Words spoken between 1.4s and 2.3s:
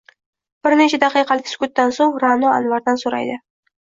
sukutdan so’ng